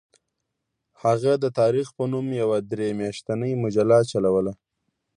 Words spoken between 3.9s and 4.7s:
چلوله.